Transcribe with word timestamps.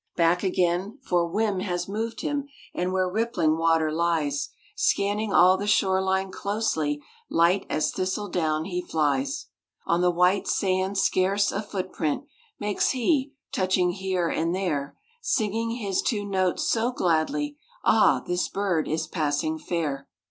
Back 0.15 0.41
again—for 0.41 1.27
whim 1.27 1.59
has 1.59 1.87
moved 1.87 2.21
him— 2.21 2.47
And 2.73 2.91
where 2.91 3.07
rippling 3.07 3.55
water 3.57 3.91
lies, 3.91 4.49
Scanning 4.75 5.31
all 5.31 5.57
the 5.57 5.67
shore 5.67 6.01
line 6.01 6.31
closely, 6.31 7.03
Light 7.29 7.67
as 7.69 7.91
thistle 7.91 8.27
down 8.27 8.65
he 8.65 8.81
flies! 8.81 9.45
On 9.85 10.01
the 10.01 10.09
white 10.09 10.47
sand 10.47 10.97
scarce 10.97 11.51
a 11.51 11.61
footprint 11.61 12.23
Makes 12.59 12.89
he, 12.93 13.33
touching 13.51 13.91
here 13.91 14.27
and 14.27 14.55
there; 14.55 14.97
Singing 15.21 15.69
his 15.69 16.01
two 16.01 16.25
notes 16.25 16.63
so 16.67 16.91
gladly, 16.91 17.59
Ah, 17.83 18.23
this 18.25 18.49
bird 18.49 18.87
is 18.87 19.05
passing 19.05 19.59
fair! 19.59 20.07